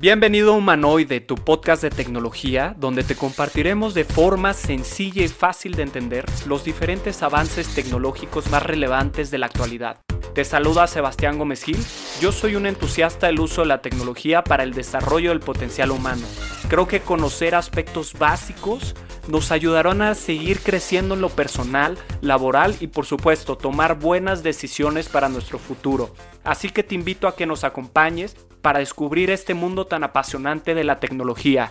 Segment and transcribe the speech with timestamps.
[0.00, 5.74] Bienvenido a Humanoide, tu podcast de tecnología, donde te compartiremos de forma sencilla y fácil
[5.74, 9.98] de entender los diferentes avances tecnológicos más relevantes de la actualidad.
[10.34, 11.76] Te saluda Sebastián Gómez Gil,
[12.18, 16.22] yo soy un entusiasta del uso de la tecnología para el desarrollo del potencial humano.
[16.70, 18.94] Creo que conocer aspectos básicos
[19.30, 25.08] nos ayudarán a seguir creciendo en lo personal, laboral y por supuesto tomar buenas decisiones
[25.08, 26.14] para nuestro futuro.
[26.42, 30.84] Así que te invito a que nos acompañes para descubrir este mundo tan apasionante de
[30.84, 31.70] la tecnología.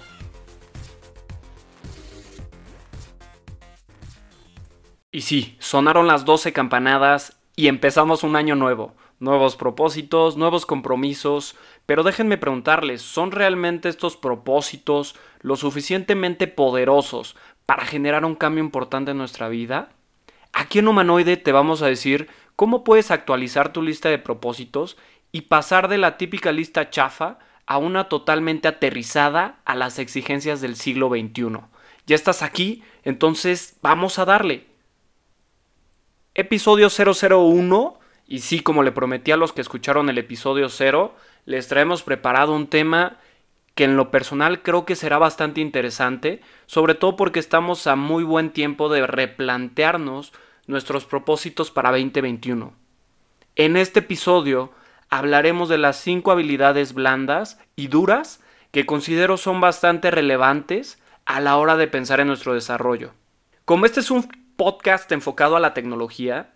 [5.11, 8.95] Y sí, sonaron las 12 campanadas y empezamos un año nuevo.
[9.19, 17.35] Nuevos propósitos, nuevos compromisos, pero déjenme preguntarles, ¿son realmente estos propósitos lo suficientemente poderosos
[17.65, 19.89] para generar un cambio importante en nuestra vida?
[20.53, 24.97] Aquí en Humanoide te vamos a decir cómo puedes actualizar tu lista de propósitos
[25.31, 30.75] y pasar de la típica lista chafa a una totalmente aterrizada a las exigencias del
[30.75, 31.59] siglo XXI.
[32.07, 34.65] Ya estás aquí, entonces vamos a darle.
[36.33, 41.13] Episodio 001, y sí, como le prometí a los que escucharon el episodio 0,
[41.45, 43.19] les traemos preparado un tema
[43.79, 48.25] que en lo personal creo que será bastante interesante, sobre todo porque estamos a muy
[48.25, 50.33] buen tiempo de replantearnos
[50.67, 52.73] nuestros propósitos para 2021.
[53.55, 54.73] En este episodio
[55.09, 58.41] hablaremos de las 5 habilidades blandas y duras
[58.71, 63.13] que considero son bastante relevantes a la hora de pensar en nuestro desarrollo.
[63.63, 64.27] Como este es un
[64.57, 66.51] podcast enfocado a la tecnología,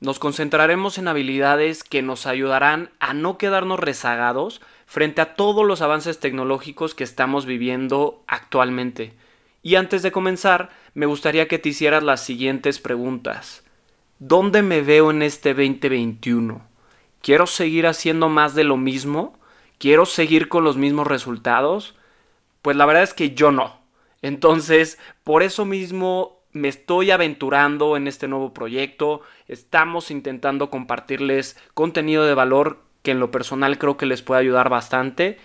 [0.00, 5.80] nos concentraremos en habilidades que nos ayudarán a no quedarnos rezagados frente a todos los
[5.80, 9.14] avances tecnológicos que estamos viviendo actualmente.
[9.62, 13.64] Y antes de comenzar, me gustaría que te hicieras las siguientes preguntas.
[14.18, 16.62] ¿Dónde me veo en este 2021?
[17.20, 19.38] ¿Quiero seguir haciendo más de lo mismo?
[19.78, 21.96] ¿Quiero seguir con los mismos resultados?
[22.62, 23.80] Pues la verdad es que yo no.
[24.22, 29.20] Entonces, por eso mismo me estoy aventurando en este nuevo proyecto.
[29.46, 34.68] Estamos intentando compartirles contenido de valor que en lo personal creo que les puede ayudar
[34.68, 35.38] bastante.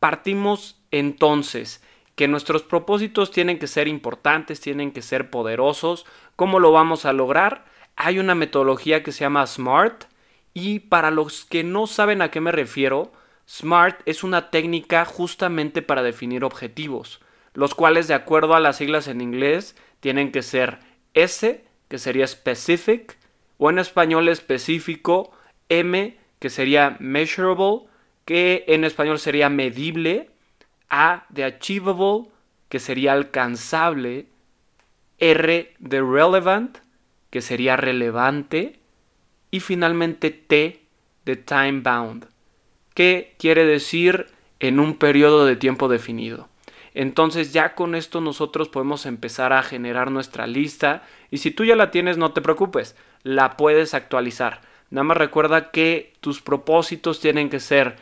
[0.00, 1.82] Partimos entonces
[2.16, 6.06] que nuestros propósitos tienen que ser importantes, tienen que ser poderosos.
[6.36, 7.64] ¿Cómo lo vamos a lograr?
[7.96, 10.04] Hay una metodología que se llama SMART,
[10.54, 13.12] y para los que no saben a qué me refiero,
[13.48, 17.20] SMART es una técnica justamente para definir objetivos,
[17.54, 20.80] los cuales de acuerdo a las siglas en inglés tienen que ser
[21.14, 23.16] S, que sería specific,
[23.56, 25.30] o en español específico,
[25.68, 27.88] M, que sería measurable,
[28.24, 30.30] que en español sería medible,
[30.90, 32.28] A de achievable,
[32.68, 34.26] que sería alcanzable,
[35.18, 36.78] R de relevant,
[37.30, 38.80] que sería relevante,
[39.50, 40.80] y finalmente T
[41.24, 42.26] de time bound,
[42.94, 44.26] que quiere decir
[44.58, 46.48] en un periodo de tiempo definido.
[46.94, 51.74] Entonces ya con esto nosotros podemos empezar a generar nuestra lista y si tú ya
[51.74, 54.60] la tienes no te preocupes, la puedes actualizar.
[54.90, 57.96] Nada más recuerda que tus propósitos tienen que ser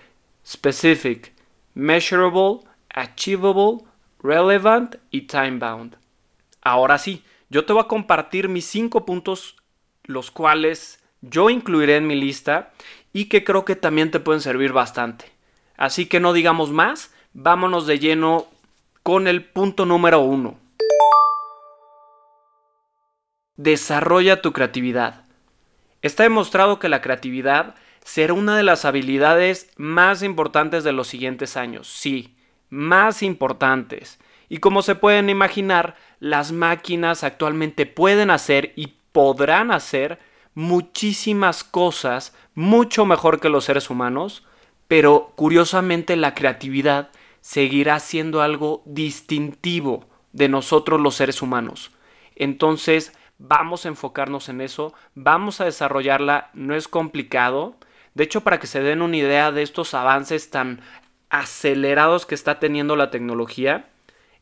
[0.46, 1.32] specific,
[1.72, 2.60] measurable,
[2.90, 3.78] achievable,
[4.22, 5.96] relevant y time bound.
[6.60, 9.56] Ahora sí, yo te voy a compartir mis cinco puntos
[10.04, 12.72] los cuales yo incluiré en mi lista
[13.12, 15.26] y que creo que también te pueden servir bastante.
[15.76, 18.48] Así que no digamos más, vámonos de lleno
[19.02, 20.58] con el punto número uno.
[23.56, 25.24] Desarrolla tu creatividad.
[26.02, 27.74] Está demostrado que la creatividad
[28.04, 31.88] será una de las habilidades más importantes de los siguientes años.
[31.88, 32.36] Sí,
[32.70, 34.18] más importantes.
[34.48, 40.18] Y como se pueden imaginar, las máquinas actualmente pueden hacer y podrán hacer
[40.54, 44.44] muchísimas cosas mucho mejor que los seres humanos,
[44.88, 47.10] pero curiosamente la creatividad
[47.42, 51.90] seguirá siendo algo distintivo de nosotros los seres humanos.
[52.34, 57.76] Entonces, vamos a enfocarnos en eso, vamos a desarrollarla, no es complicado.
[58.14, 60.80] De hecho, para que se den una idea de estos avances tan
[61.28, 63.88] acelerados que está teniendo la tecnología,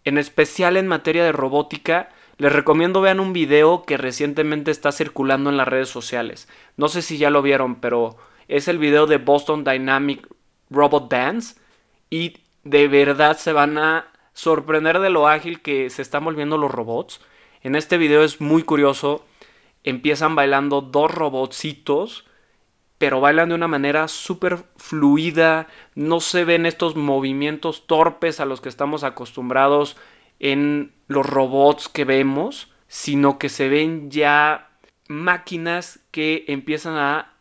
[0.05, 5.50] en especial en materia de robótica, les recomiendo vean un video que recientemente está circulando
[5.50, 6.49] en las redes sociales.
[6.76, 8.17] No sé si ya lo vieron, pero
[8.49, 10.26] es el video de Boston Dynamic
[10.70, 11.56] Robot Dance
[12.08, 12.38] y
[12.70, 17.20] de verdad se van a sorprender de lo ágil que se están volviendo los robots.
[17.62, 19.26] En este video es muy curioso.
[19.82, 22.26] Empiezan bailando dos robotcitos,
[22.96, 25.67] pero bailan de una manera súper fluida.
[25.96, 29.96] No se ven estos movimientos torpes a los que estamos acostumbrados
[30.38, 34.70] en los robots que vemos, sino que se ven ya
[35.08, 37.32] máquinas que empiezan a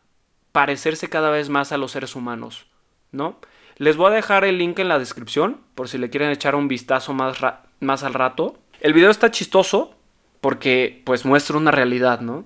[0.52, 2.66] parecerse cada vez más a los seres humanos,
[3.12, 3.38] ¿no?
[3.80, 6.68] Les voy a dejar el link en la descripción por si le quieren echar un
[6.68, 7.38] vistazo más,
[7.80, 8.60] más al rato.
[8.82, 9.96] El video está chistoso
[10.42, 12.44] porque pues muestra una realidad, ¿no?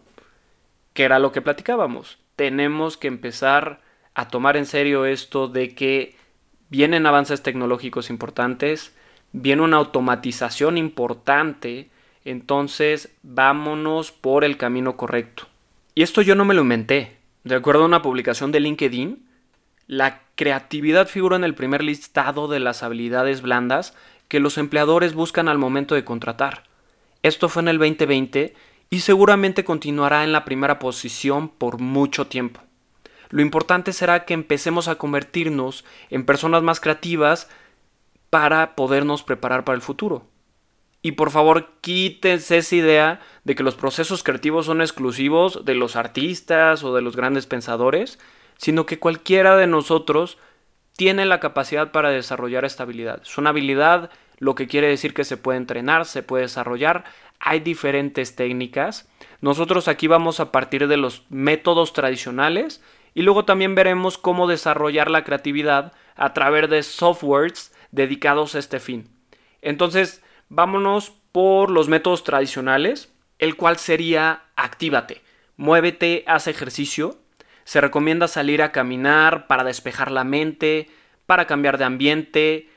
[0.94, 2.20] Que era lo que platicábamos.
[2.36, 3.82] Tenemos que empezar
[4.14, 6.16] a tomar en serio esto de que
[6.70, 8.96] vienen avances tecnológicos importantes,
[9.32, 11.90] viene una automatización importante,
[12.26, 15.48] entonces vámonos por el camino correcto.
[15.96, 17.18] Y esto yo no me lo inventé.
[17.44, 19.33] De acuerdo a una publicación de LinkedIn,
[19.88, 23.94] la creatividad figura en el primer listado de las habilidades blandas
[24.28, 26.64] que los empleadores buscan al momento de contratar.
[27.22, 28.54] Esto fue en el 2020
[28.90, 32.62] y seguramente continuará en la primera posición por mucho tiempo.
[33.30, 37.50] Lo importante será que empecemos a convertirnos en personas más creativas
[38.30, 40.28] para podernos preparar para el futuro.
[41.02, 45.96] Y por favor, quítense esa idea de que los procesos creativos son exclusivos de los
[45.96, 48.20] artistas o de los grandes pensadores,
[48.58, 50.38] sino que cualquiera de nosotros
[50.96, 53.22] tiene la capacidad para desarrollar esta habilidad.
[53.24, 57.04] Es una habilidad, lo que quiere decir que se puede entrenar, se puede desarrollar.
[57.40, 59.10] Hay diferentes técnicas.
[59.42, 62.82] Nosotros aquí vamos a partir de los métodos tradicionales
[63.14, 68.80] y luego también veremos cómo desarrollar la creatividad a través de softwares dedicados a este
[68.80, 69.10] fin.
[69.62, 75.22] Entonces, vámonos por los métodos tradicionales, el cual sería actívate,
[75.58, 77.18] muévete, haz ejercicio.
[77.64, 80.90] Se recomienda salir a caminar para despejar la mente,
[81.26, 82.70] para cambiar de ambiente,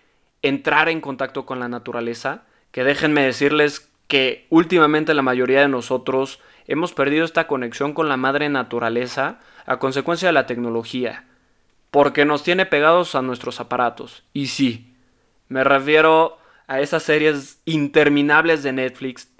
[0.43, 6.41] entrar en contacto con la naturaleza, que déjenme decirles que últimamente la mayoría de nosotros
[6.67, 11.25] hemos perdido esta conexión con la madre naturaleza a consecuencia de la tecnología,
[11.91, 14.25] porque nos tiene pegados a nuestros aparatos.
[14.33, 14.95] Y sí,
[15.49, 19.31] me refiero a esas series interminables de Netflix.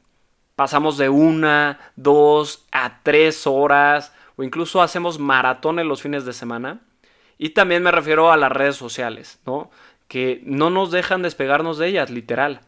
[0.55, 6.81] Pasamos de una, dos a tres horas, o incluso hacemos maratones los fines de semana.
[7.39, 9.71] Y también me refiero a las redes sociales, ¿no?
[10.09, 12.61] Que no nos dejan despegarnos de ellas, literal.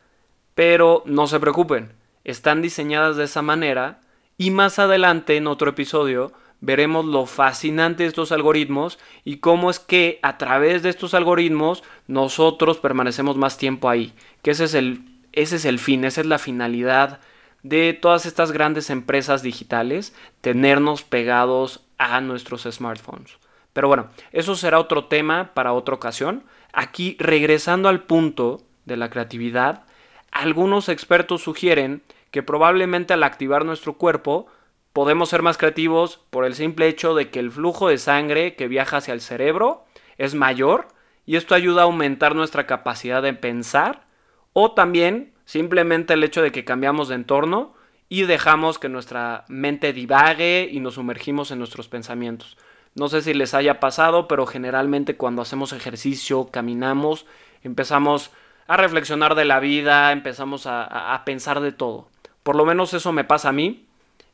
[0.54, 1.92] Pero no se preocupen,
[2.24, 4.00] están diseñadas de esa manera
[4.36, 9.78] y más adelante en otro episodio veremos lo fascinante de estos algoritmos y cómo es
[9.78, 14.12] que a través de estos algoritmos nosotros permanecemos más tiempo ahí.
[14.42, 17.20] Que ese es el, ese es el fin, esa es la finalidad
[17.62, 23.38] de todas estas grandes empresas digitales, tenernos pegados a nuestros smartphones.
[23.72, 26.44] Pero bueno, eso será otro tema para otra ocasión.
[26.72, 29.84] Aquí, regresando al punto de la creatividad,
[30.30, 34.46] algunos expertos sugieren que probablemente al activar nuestro cuerpo
[34.92, 38.68] podemos ser más creativos por el simple hecho de que el flujo de sangre que
[38.68, 39.84] viaja hacia el cerebro
[40.16, 40.88] es mayor
[41.24, 44.06] y esto ayuda a aumentar nuestra capacidad de pensar
[44.52, 47.72] o también simplemente el hecho de que cambiamos de entorno
[48.10, 52.58] y dejamos que nuestra mente divague y nos sumergimos en nuestros pensamientos.
[52.94, 57.24] No sé si les haya pasado, pero generalmente cuando hacemos ejercicio, caminamos,
[57.62, 58.30] empezamos
[58.66, 62.10] a reflexionar de la vida, empezamos a, pensar de todo.
[62.42, 63.86] Por lo menos eso me pasa a mí.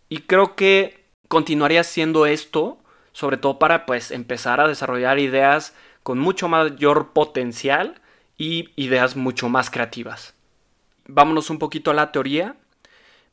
[0.09, 2.79] Y creo que continuaría haciendo esto,
[3.13, 8.01] sobre todo para pues empezar a desarrollar ideas con mucho mayor potencial
[8.37, 10.35] y ideas mucho más creativas.
[11.07, 12.57] Vámonos un poquito a la teoría.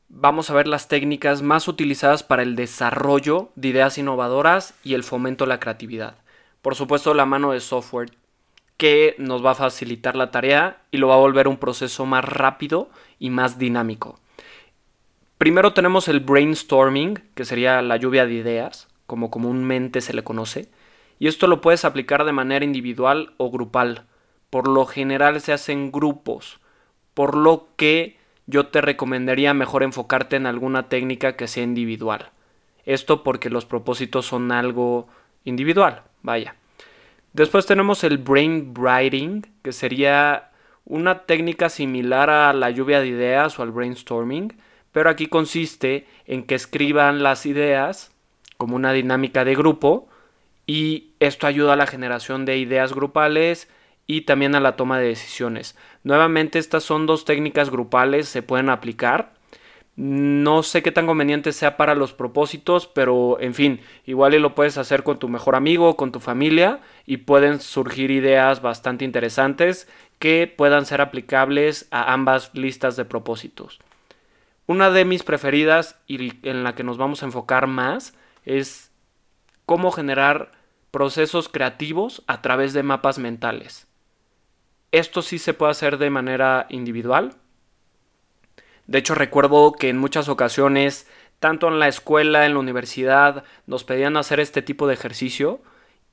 [0.08, 5.04] Vamos a ver las técnicas más utilizadas para el desarrollo de ideas innovadoras y el
[5.04, 6.16] fomento de la creatividad.
[6.60, 8.10] Por supuesto, la mano de software
[8.76, 12.24] que nos va a facilitar la tarea y lo va a volver un proceso más
[12.24, 14.18] rápido y más dinámico.
[15.38, 20.68] Primero tenemos el brainstorming, que sería la lluvia de ideas, como comúnmente se le conoce,
[21.18, 24.04] y esto lo puedes aplicar de manera individual o grupal.
[24.50, 26.60] Por lo general se hacen grupos,
[27.14, 28.16] por lo que
[28.46, 32.30] yo te recomendaría mejor enfocarte en alguna técnica que sea individual.
[32.84, 35.06] Esto porque los propósitos son algo
[35.44, 36.56] individual, vaya.
[37.32, 40.50] Después tenemos el brain writing, que sería
[40.84, 44.54] una técnica similar a la lluvia de ideas o al brainstorming,
[44.90, 48.12] pero aquí consiste en que escriban las ideas
[48.58, 50.08] como una dinámica de grupo
[50.66, 53.68] y esto ayuda a la generación de ideas grupales
[54.06, 55.76] y también a la toma de decisiones.
[56.04, 59.34] Nuevamente estas son dos técnicas grupales, se pueden aplicar.
[59.94, 64.78] No sé qué tan conveniente sea para los propósitos, pero en fin, igual lo puedes
[64.78, 69.86] hacer con tu mejor amigo, con tu familia y pueden surgir ideas bastante interesantes
[70.18, 73.80] que puedan ser aplicables a ambas listas de propósitos.
[74.66, 78.90] Una de mis preferidas y en la que nos vamos a enfocar más es
[79.66, 80.52] cómo generar
[80.90, 83.86] procesos creativos a través de mapas mentales.
[84.92, 87.34] Esto sí se puede hacer de manera individual.
[88.86, 91.08] De hecho, recuerdo que en muchas ocasiones,
[91.40, 95.62] tanto en la escuela, en la universidad, nos pedían hacer este tipo de ejercicio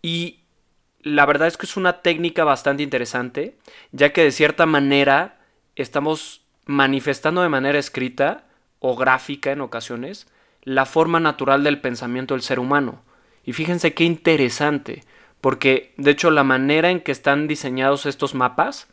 [0.01, 0.39] y
[1.01, 3.57] la verdad es que es una técnica bastante interesante,
[3.91, 5.39] ya que de cierta manera
[5.75, 8.45] estamos manifestando de manera escrita
[8.79, 10.27] o gráfica en ocasiones
[10.63, 13.01] la forma natural del pensamiento del ser humano.
[13.43, 15.03] Y fíjense qué interesante,
[15.41, 18.87] porque de hecho la manera en que están diseñados estos mapas,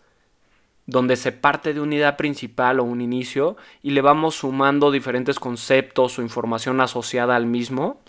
[0.87, 5.41] donde se parte de una idea principal o un inicio y le vamos sumando diferentes
[5.41, 8.01] conceptos o información asociada al mismo,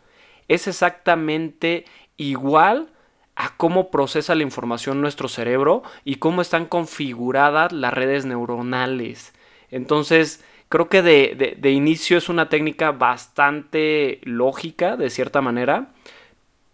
[0.47, 1.85] es exactamente
[2.17, 2.89] igual
[3.35, 9.33] a cómo procesa la información nuestro cerebro y cómo están configuradas las redes neuronales.
[9.69, 15.89] Entonces, creo que de, de, inicio es una técnica bastante lógica, de cierta manera.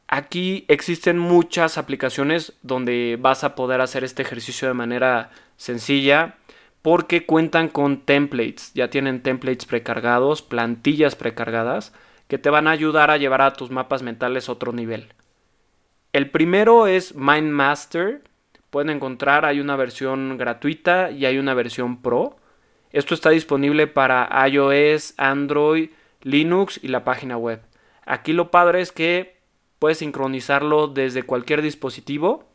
[0.07, 6.35] Aquí existen muchas aplicaciones donde vas a poder hacer este ejercicio de manera sencilla
[6.81, 11.93] porque cuentan con templates, ya tienen templates precargados, plantillas precargadas
[12.27, 15.13] que te van a ayudar a llevar a tus mapas mentales a otro nivel.
[16.11, 18.21] El primero es MindMaster.
[18.69, 22.37] Pueden encontrar, hay una versión gratuita y hay una versión pro.
[22.91, 25.89] Esto está disponible para iOS, Android,
[26.21, 27.61] Linux y la página web.
[28.05, 29.37] Aquí lo padre es que
[29.83, 32.45] puedes sincronizarlo desde cualquier dispositivo,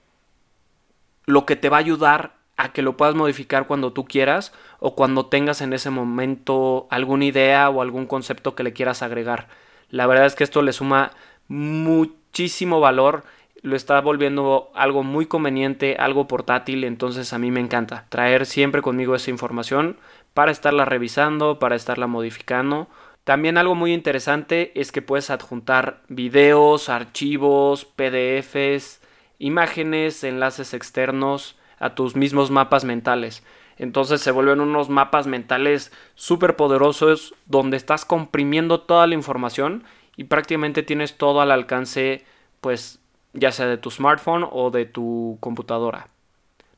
[1.27, 4.95] lo que te va a ayudar a que lo puedas modificar cuando tú quieras o
[4.95, 9.49] cuando tengas en ese momento alguna idea o algún concepto que le quieras agregar.
[9.91, 11.11] La verdad es que esto le suma
[11.49, 13.25] muchísimo valor
[13.61, 18.81] lo está volviendo algo muy conveniente, algo portátil, entonces a mí me encanta traer siempre
[18.81, 19.99] conmigo esa información
[20.33, 22.89] para estarla revisando, para estarla modificando.
[23.29, 29.03] También algo muy interesante es que puedes adjuntar videos, archivos, PDFs,
[29.39, 33.45] imágenes, enlaces externos a tus mismos mapas mentales.
[33.77, 39.85] Entonces se vuelven unos mapas mentales súper poderosos donde estás comprimiendo toda la información
[40.17, 42.25] y prácticamente tienes todo al alcance
[42.63, 42.99] pues
[43.35, 46.09] ya sea de tu smartphone o de tu computadora.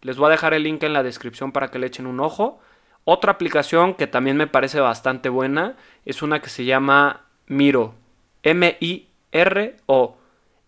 [0.03, 2.61] Les voy a dejar el link en la descripción para que le echen un ojo.
[3.13, 5.75] Otra aplicación que también me parece bastante buena
[6.05, 7.97] es una que se llama Miro.
[8.45, 10.17] M-I-R-O.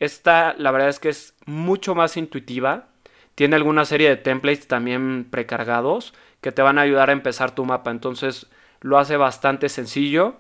[0.00, 2.88] Esta la verdad es que es mucho más intuitiva.
[3.36, 7.64] Tiene alguna serie de templates también precargados que te van a ayudar a empezar tu
[7.64, 7.92] mapa.
[7.92, 8.48] Entonces
[8.80, 10.34] lo hace bastante sencillo.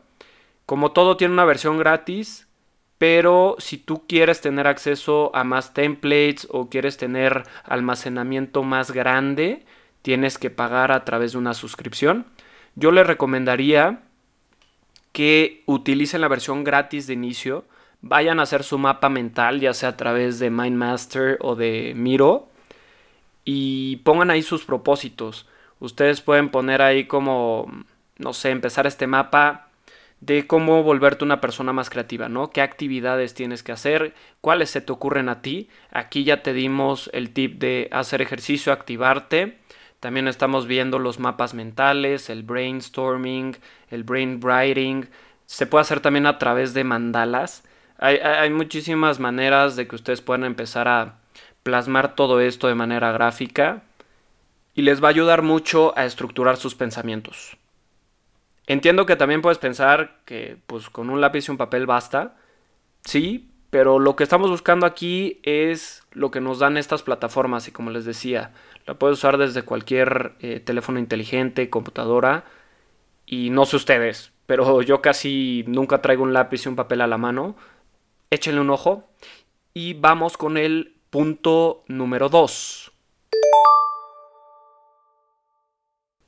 [0.66, 2.48] Como todo tiene una versión gratis,
[2.98, 9.64] pero si tú quieres tener acceso a más templates o quieres tener almacenamiento más grande,
[10.02, 12.26] tienes que pagar a través de una suscripción.
[12.74, 14.02] Yo les recomendaría
[15.12, 17.64] que utilicen la versión gratis de inicio,
[18.00, 22.48] vayan a hacer su mapa mental, ya sea a través de MindMaster o de Miro,
[23.44, 25.48] y pongan ahí sus propósitos.
[25.80, 27.70] Ustedes pueden poner ahí como,
[28.18, 29.68] no sé, empezar este mapa
[30.20, 32.50] de cómo volverte una persona más creativa, ¿no?
[32.50, 34.14] ¿Qué actividades tienes que hacer?
[34.40, 35.68] ¿Cuáles se te ocurren a ti?
[35.90, 39.58] Aquí ya te dimos el tip de hacer ejercicio, activarte.
[40.02, 43.56] También estamos viendo los mapas mentales, el brainstorming,
[43.88, 45.08] el brainwriting.
[45.46, 47.62] Se puede hacer también a través de mandalas.
[47.98, 51.20] Hay, muchísimas maneras de que ustedes puedan empezar a
[51.62, 53.84] plasmar todo esto de manera gráfica
[54.74, 57.56] y les va a ayudar mucho a estructurar sus pensamientos.
[58.66, 62.34] Entiendo que también puedes pensar que pues con un lápiz y un papel basta.
[63.04, 67.72] Sí, pero lo que estamos buscando aquí es lo que nos dan estas plataformas y
[67.72, 68.52] como les decía,
[68.86, 72.44] la puedes usar desde cualquier eh, teléfono inteligente, computadora
[73.24, 77.06] y no sé ustedes, pero yo casi nunca traigo un lápiz y un papel a
[77.06, 77.56] la mano.
[78.28, 79.08] Échenle un ojo
[79.72, 82.92] y vamos con el punto número 2.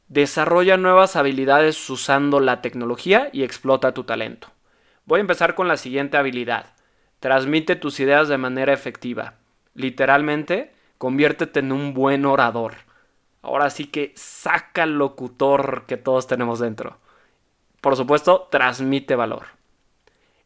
[0.08, 4.48] Desarrolla nuevas habilidades usando la tecnología y explota tu talento.
[5.04, 6.74] Voy a empezar con la siguiente habilidad.
[7.24, 9.36] Transmite tus ideas de manera efectiva.
[9.72, 12.74] Literalmente, conviértete en un buen orador.
[13.40, 16.98] Ahora sí que saca el locutor que todos tenemos dentro.
[17.80, 19.46] Por supuesto, transmite valor.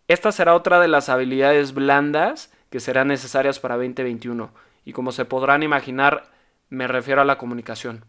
[0.07, 4.53] Esta será otra de las habilidades blandas que serán necesarias para 2021.
[4.85, 6.31] Y como se podrán imaginar,
[6.69, 8.05] me refiero a la comunicación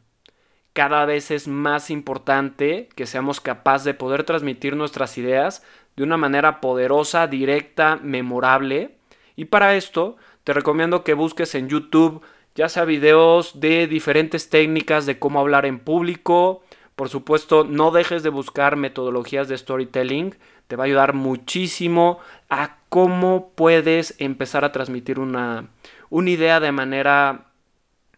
[0.73, 5.61] cada vez es más importante que seamos capaces de poder transmitir nuestras ideas
[5.99, 8.95] de una manera poderosa, directa, memorable.
[9.35, 10.15] Y para esto
[10.45, 12.21] te recomiendo que busques en YouTube
[12.55, 16.63] ya sea videos de diferentes técnicas de cómo hablar en público.
[16.95, 20.35] Por supuesto, no dejes de buscar metodologías de storytelling.
[20.67, 25.67] Te va a ayudar muchísimo a cómo puedes empezar a transmitir una,
[26.09, 27.47] una idea de manera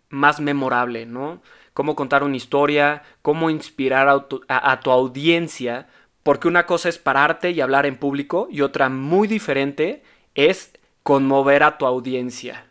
[0.09, 1.41] más memorable, ¿no?
[1.73, 5.87] cómo contar una historia, cómo inspirar a tu, a, tu audiencia,
[6.23, 10.03] porque una cosa es pararte y hablar en público y otra muy diferente
[10.35, 12.65] es conmover a tu audiencia.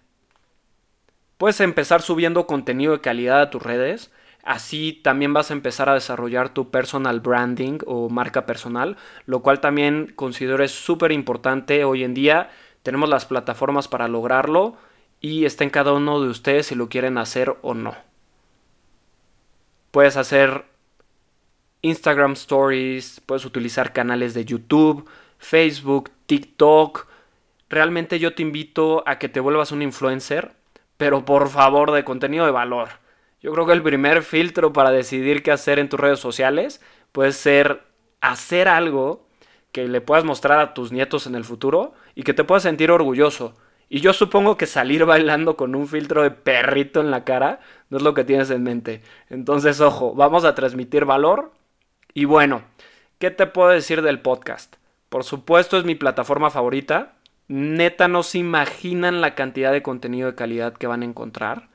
[1.37, 4.13] Puedes empezar subiendo contenido de calidad a tus redes.
[4.45, 9.61] Así también vas a empezar a desarrollar tu personal branding o marca personal, lo cual
[9.61, 12.51] también considero es súper importante hoy en día.
[12.83, 14.77] Tenemos las plataformas para lograrlo
[15.21, 17.95] y está en cada uno de ustedes si lo quieren hacer o no.
[19.91, 20.65] Puedes hacer
[21.83, 25.09] Instagram Stories, puedes utilizar canales de YouTube,
[25.39, 27.07] Facebook, TikTok.
[27.69, 30.53] Realmente yo te invito a que te vuelvas un influencer,
[30.97, 32.89] pero por favor de contenido de valor.
[33.41, 36.83] Yo creo que el primer filtro para decidir qué hacer en tus redes sociales
[37.13, 37.83] puede ser
[38.21, 39.27] hacer algo
[39.73, 42.91] que le puedas mostrar a tus nietos en el futuro y que te puedas sentir
[42.91, 43.55] orgulloso.
[43.89, 47.97] Y yo supongo que salir bailando con un filtro de perrito en la cara no
[47.97, 49.03] es lo que tienes en mente.
[49.31, 51.53] Entonces, ojo, vamos a transmitir valor.
[52.13, 52.63] Y bueno,
[53.19, 54.77] ¿qué te puedo decir del podcast?
[55.09, 57.15] Por supuesto es mi plataforma favorita.
[57.49, 61.69] Neta no se imaginan la cantidad de contenido de calidad que van a encontrar.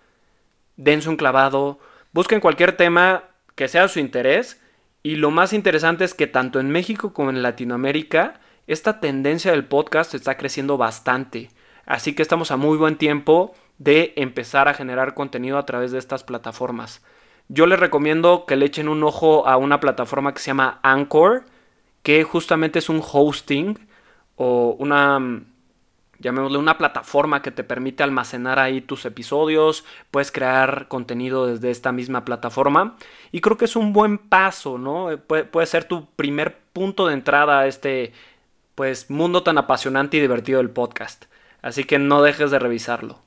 [0.77, 1.79] Dense un clavado,
[2.11, 3.23] busquen cualquier tema
[3.55, 4.61] que sea de su interés.
[5.03, 9.65] Y lo más interesante es que tanto en México como en Latinoamérica, esta tendencia del
[9.65, 11.49] podcast está creciendo bastante.
[11.85, 15.99] Así que estamos a muy buen tiempo de empezar a generar contenido a través de
[15.99, 17.03] estas plataformas.
[17.47, 21.45] Yo les recomiendo que le echen un ojo a una plataforma que se llama Anchor,
[22.01, 23.77] que justamente es un hosting
[24.35, 25.43] o una,
[26.19, 31.91] llamémosle una plataforma que te permite almacenar ahí tus episodios, puedes crear contenido desde esta
[31.91, 32.97] misma plataforma
[33.31, 35.09] y creo que es un buen paso, ¿no?
[35.27, 38.11] Puede, puede ser tu primer punto de entrada a este
[38.75, 41.25] pues mundo tan apasionante y divertido del podcast.
[41.61, 43.19] Así que no dejes de revisarlo.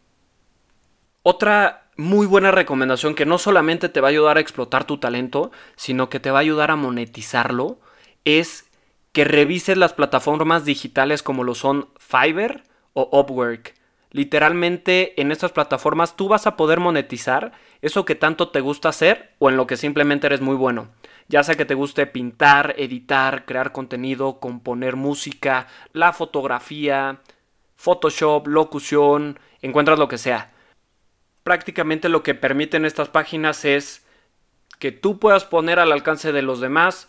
[1.23, 5.51] Otra muy buena recomendación que no solamente te va a ayudar a explotar tu talento,
[5.75, 7.81] sino que te va a ayudar a monetizarlo,
[8.25, 8.71] es
[9.13, 12.63] que revises las plataformas digitales como lo son Fiverr
[12.93, 13.75] o Upwork.
[14.13, 17.53] Literalmente en estas plataformas tú vas a poder monetizar
[17.83, 20.89] eso que tanto te gusta hacer o en lo que simplemente eres muy bueno.
[21.27, 27.21] Ya sea que te guste pintar, editar, crear contenido, componer música, la fotografía,
[27.75, 30.53] Photoshop, locución, encuentras lo que sea.
[31.49, 34.05] Prácticamente lo que permiten estas páginas es
[34.79, 37.09] que tú puedas poner al alcance de los demás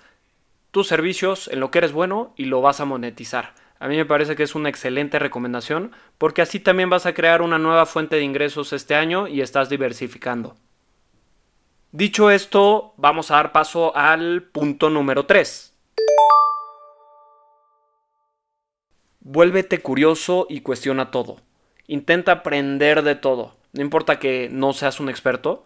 [0.72, 3.54] tus servicios en lo que eres bueno y lo vas a monetizar.
[3.80, 7.42] A mí me parece que es una excelente recomendación porque así también vas a crear
[7.42, 10.56] una nueva fuente de ingresos este año y estás diversificando.
[11.92, 15.76] Dicho esto, vamos a dar paso al punto número 3.
[19.20, 21.42] Vuélvete curioso y cuestiona todo.
[21.88, 23.59] Intenta aprender de todo.
[23.74, 25.66] No importa que no seas un experto.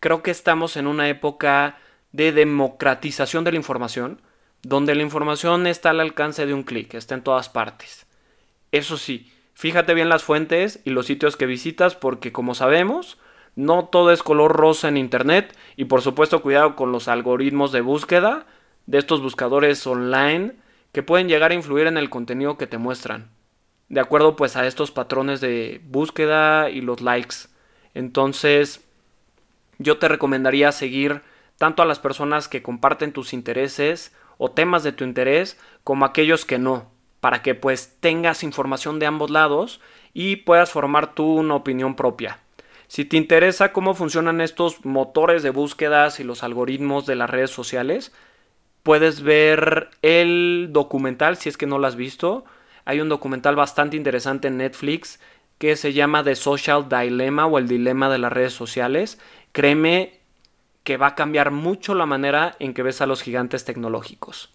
[0.00, 1.78] Creo que estamos en una época
[2.12, 4.22] de democratización de la información,
[4.62, 8.06] donde la información está al alcance de un clic, está en todas partes.
[8.72, 13.18] Eso sí, fíjate bien las fuentes y los sitios que visitas porque como sabemos,
[13.54, 17.80] no todo es color rosa en Internet y por supuesto cuidado con los algoritmos de
[17.80, 18.46] búsqueda
[18.86, 20.54] de estos buscadores online
[20.92, 23.30] que pueden llegar a influir en el contenido que te muestran,
[23.88, 27.36] de acuerdo pues a estos patrones de búsqueda y los likes.
[27.94, 28.84] Entonces,
[29.78, 31.22] yo te recomendaría seguir
[31.56, 36.44] tanto a las personas que comparten tus intereses o temas de tu interés como aquellos
[36.44, 39.80] que no, para que pues tengas información de ambos lados
[40.12, 42.40] y puedas formar tú una opinión propia.
[42.88, 47.50] Si te interesa cómo funcionan estos motores de búsquedas y los algoritmos de las redes
[47.50, 48.12] sociales,
[48.82, 52.44] puedes ver el documental si es que no lo has visto.
[52.86, 55.20] Hay un documental bastante interesante en Netflix
[55.58, 59.18] que se llama The Social Dilemma o el dilema de las redes sociales.
[59.52, 60.20] Créeme
[60.84, 64.52] que va a cambiar mucho la manera en que ves a los gigantes tecnológicos.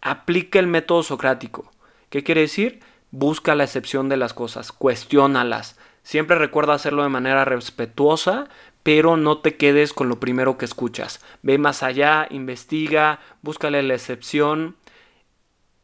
[0.00, 1.70] Aplica el método socrático.
[2.08, 2.80] ¿Qué quiere decir?
[3.10, 5.78] Busca la excepción de las cosas, cuestiónalas.
[6.02, 8.48] Siempre recuerda hacerlo de manera respetuosa,
[8.82, 11.22] pero no te quedes con lo primero que escuchas.
[11.42, 14.76] Ve más allá, investiga, búscale la excepción.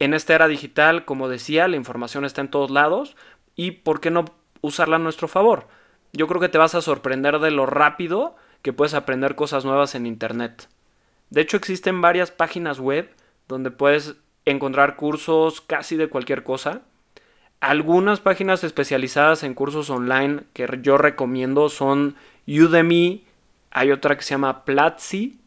[0.00, 3.16] En esta era digital, como decía, la información está en todos lados
[3.54, 4.24] y ¿por qué no
[4.62, 5.68] usarla a nuestro favor?
[6.12, 9.94] Yo creo que te vas a sorprender de lo rápido que puedes aprender cosas nuevas
[9.94, 10.68] en Internet.
[11.28, 13.10] De hecho, existen varias páginas web
[13.46, 16.80] donde puedes encontrar cursos casi de cualquier cosa.
[17.60, 22.16] Algunas páginas especializadas en cursos online que yo recomiendo son
[22.48, 23.26] Udemy,
[23.70, 25.38] hay otra que se llama Platzi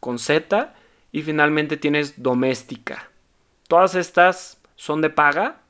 [0.00, 0.74] con Z
[1.12, 3.10] y finalmente tienes Doméstica.
[3.68, 5.60] Todas estas son de paga.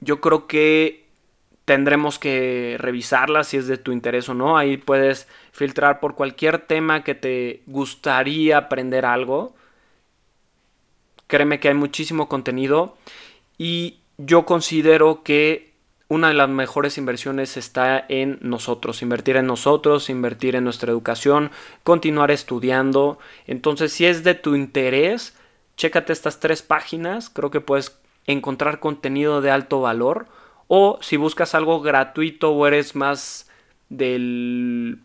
[0.00, 1.04] Yo creo que
[1.64, 4.56] tendremos que revisarlas si es de tu interés o no.
[4.56, 9.54] Ahí puedes filtrar por cualquier tema que te gustaría aprender algo.
[11.26, 12.96] Créeme que hay muchísimo contenido
[13.56, 15.72] y yo considero que
[16.08, 21.50] una de las mejores inversiones está en nosotros, invertir en nosotros, invertir en nuestra educación,
[21.82, 23.18] continuar estudiando.
[23.46, 25.34] Entonces, si es de tu interés,
[25.76, 30.26] chécate estas tres páginas, creo que puedes encontrar contenido de alto valor.
[30.66, 33.50] O si buscas algo gratuito o eres más
[33.90, 35.00] del,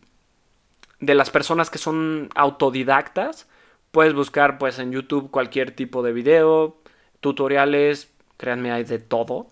[1.00, 3.48] de las personas que son autodidactas,
[3.92, 6.78] puedes buscar pues en YouTube cualquier tipo de video,
[7.20, 9.48] tutoriales, créanme hay de todo.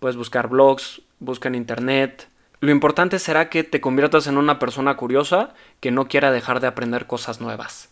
[0.00, 2.28] Puedes buscar blogs, busca en internet.
[2.60, 6.66] Lo importante será que te conviertas en una persona curiosa que no quiera dejar de
[6.66, 7.90] aprender cosas nuevas.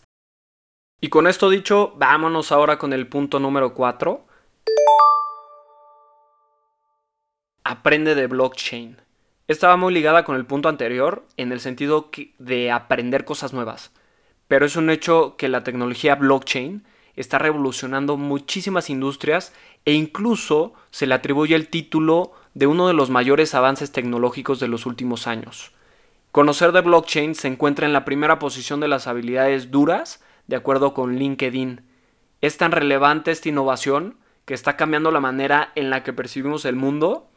[0.99, 4.25] Y con esto dicho, vámonos ahora con el punto número 4.
[7.63, 8.97] Aprende de blockchain.
[9.47, 13.91] Estaba muy ligada con el punto anterior en el sentido de aprender cosas nuevas.
[14.47, 16.83] Pero es un hecho que la tecnología blockchain
[17.15, 19.53] está revolucionando muchísimas industrias
[19.85, 24.67] e incluso se le atribuye el título de uno de los mayores avances tecnológicos de
[24.67, 25.73] los últimos años.
[26.31, 30.93] Conocer de blockchain se encuentra en la primera posición de las habilidades duras, de acuerdo
[30.93, 31.81] con LinkedIn.
[32.41, 36.75] Es tan relevante esta innovación que está cambiando la manera en la que percibimos el
[36.75, 37.29] mundo,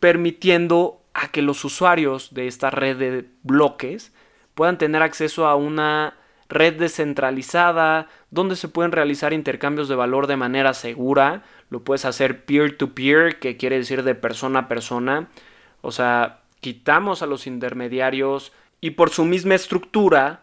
[0.00, 4.12] permitiendo a que los usuarios de esta red de bloques
[4.54, 6.14] puedan tener acceso a una
[6.48, 11.44] red descentralizada, donde se pueden realizar intercambios de valor de manera segura.
[11.70, 15.28] Lo puedes hacer peer-to-peer, que quiere decir de persona a persona.
[15.82, 20.42] O sea, quitamos a los intermediarios y por su misma estructura,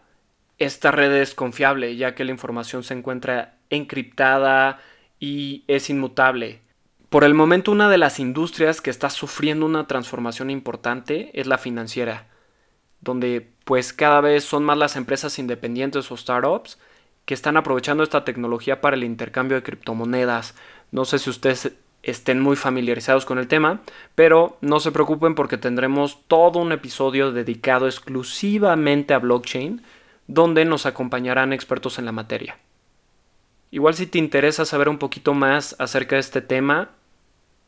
[0.58, 4.80] esta red es confiable, ya que la información se encuentra encriptada
[5.18, 6.60] y es inmutable.
[7.08, 11.58] Por el momento, una de las industrias que está sufriendo una transformación importante es la
[11.58, 12.26] financiera
[13.04, 16.78] donde pues cada vez son más las empresas independientes o startups
[17.24, 20.54] que están aprovechando esta tecnología para el intercambio de criptomonedas.
[20.90, 23.80] No sé si ustedes estén muy familiarizados con el tema,
[24.14, 29.82] pero no se preocupen porque tendremos todo un episodio dedicado exclusivamente a blockchain,
[30.26, 32.58] donde nos acompañarán expertos en la materia.
[33.70, 36.90] Igual si te interesa saber un poquito más acerca de este tema,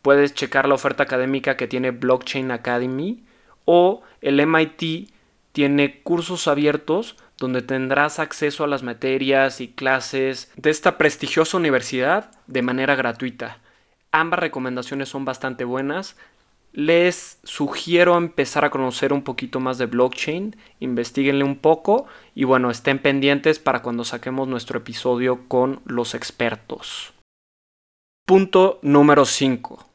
[0.03, 3.25] puedes checar la oferta académica que tiene Blockchain Academy
[3.65, 5.11] o el MIT
[5.53, 12.31] tiene cursos abiertos donde tendrás acceso a las materias y clases de esta prestigiosa universidad
[12.47, 13.59] de manera gratuita.
[14.13, 16.17] Ambas recomendaciones son bastante buenas.
[16.77, 22.71] Les sugiero empezar a conocer un poquito más de blockchain, investiguenle un poco y bueno,
[22.71, 27.15] estén pendientes para cuando saquemos nuestro episodio con los expertos.
[28.27, 29.89] Punto número 5.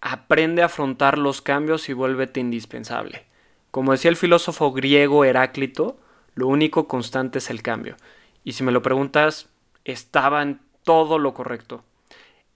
[0.00, 3.26] Aprende a afrontar los cambios y vuélvete indispensable.
[3.72, 5.98] Como decía el filósofo griego Heráclito,
[6.36, 7.96] lo único constante es el cambio.
[8.44, 9.48] Y si me lo preguntas,
[9.84, 11.82] estaba en todo lo correcto.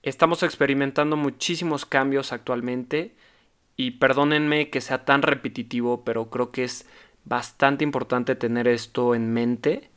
[0.01, 3.15] Estamos experimentando muchísimos cambios actualmente
[3.75, 6.85] y perdónenme que sea tan repetitivo, pero creo que es
[7.25, 9.89] bastante importante tener esto en mente,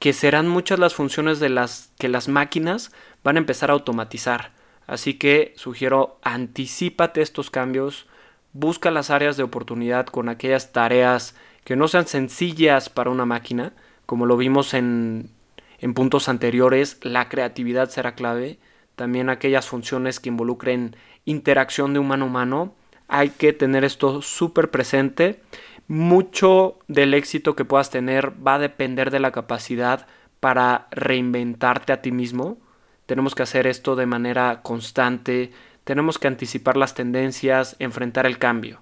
[0.00, 2.90] que serán muchas las funciones de las que las máquinas
[3.22, 4.52] van a empezar a automatizar.
[4.88, 8.08] Así que sugiero anticipate estos cambios,
[8.52, 13.72] busca las áreas de oportunidad con aquellas tareas que no sean sencillas para una máquina,
[14.04, 15.30] como lo vimos en,
[15.78, 18.58] en puntos anteriores, la creatividad será clave,
[19.02, 22.74] también aquellas funciones que involucren interacción de humano a humano,
[23.08, 25.40] hay que tener esto súper presente.
[25.88, 30.06] Mucho del éxito que puedas tener va a depender de la capacidad
[30.38, 32.58] para reinventarte a ti mismo
[33.06, 35.50] tenemos que hacer esto de manera constante,
[35.84, 38.80] tenemos que anticipar las tendencias, enfrentar el cambio.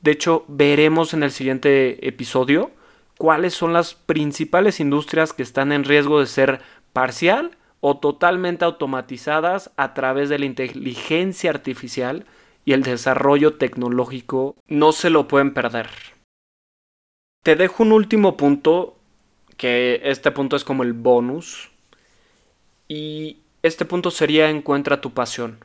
[0.00, 2.70] De hecho, veremos en el siguiente episodio
[3.16, 6.60] cuáles son las principales industrias que están en riesgo de ser
[6.92, 12.26] parcial o totalmente automatizadas a través de la inteligencia artificial
[12.64, 14.56] y el desarrollo tecnológico.
[14.66, 15.88] No se lo pueden perder.
[17.44, 18.96] Te dejo un último punto,
[19.56, 21.70] que este punto es como el bonus.
[22.88, 25.64] Y este punto sería encuentra tu pasión.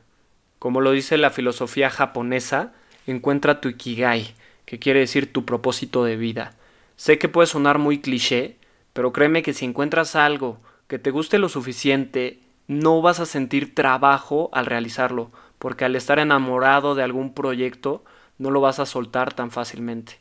[0.58, 2.72] Como lo dice la filosofía japonesa,
[3.06, 6.54] encuentra tu ikigai, que quiere decir tu propósito de vida.
[6.96, 8.56] Sé que puede sonar muy cliché,
[8.92, 13.74] pero créeme que si encuentras algo que te guste lo suficiente, no vas a sentir
[13.74, 18.04] trabajo al realizarlo, porque al estar enamorado de algún proyecto,
[18.38, 20.18] no lo vas a soltar tan fácilmente.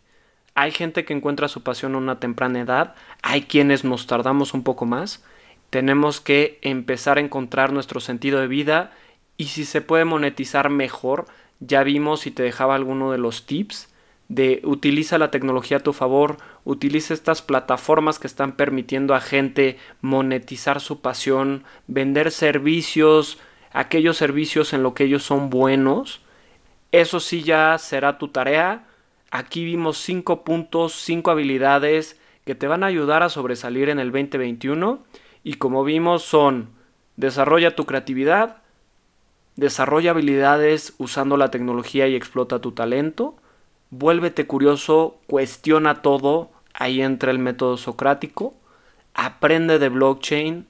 [0.55, 4.63] Hay gente que encuentra su pasión a una temprana edad, hay quienes nos tardamos un
[4.63, 5.23] poco más,
[5.69, 8.91] tenemos que empezar a encontrar nuestro sentido de vida
[9.37, 11.25] y si se puede monetizar mejor,
[11.59, 13.92] ya vimos y te dejaba alguno de los tips
[14.33, 19.77] de utiliza la tecnología a tu favor, utiliza estas plataformas que están permitiendo a gente
[20.01, 23.37] monetizar su pasión, vender servicios,
[23.73, 26.21] aquellos servicios en lo que ellos son buenos.
[26.91, 28.87] Eso sí ya será tu tarea.
[29.29, 34.11] Aquí vimos 5 puntos, 5 habilidades que te van a ayudar a sobresalir en el
[34.11, 35.03] 2021.
[35.43, 36.69] Y como vimos son,
[37.17, 38.63] desarrolla tu creatividad,
[39.55, 43.35] desarrolla habilidades usando la tecnología y explota tu talento,
[43.93, 48.55] vuélvete curioso, cuestiona todo, ahí entra el método socrático,
[49.13, 50.67] aprende de blockchain,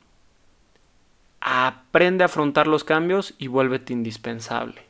[1.39, 4.81] aprende a afrontar los cambios y vuélvete indispensable.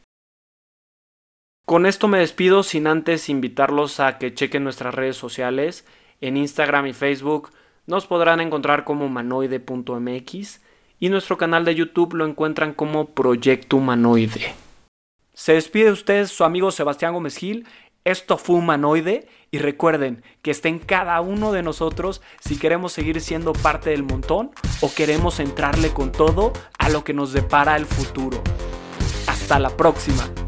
[1.65, 5.85] Con esto me despido sin antes invitarlos a que chequen nuestras redes sociales.
[6.19, 7.51] En Instagram y Facebook
[7.85, 10.61] nos podrán encontrar como humanoide.mx
[10.99, 14.55] y nuestro canal de YouTube lo encuentran como Proyecto Humanoide.
[15.33, 17.65] Se despide usted su amigo Sebastián Gómez Gil
[18.05, 23.21] esto fue humanoide y recuerden que está en cada uno de nosotros si queremos seguir
[23.21, 27.85] siendo parte del montón o queremos entrarle con todo a lo que nos depara el
[27.85, 28.41] futuro.
[29.27, 30.42] Hasta la próxima.